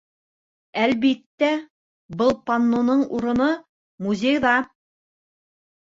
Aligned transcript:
Әлбиттә, 0.85 1.49
был 2.21 2.33
панноның 2.49 3.03
урыны- 3.19 3.53
музейҙа. 4.07 4.59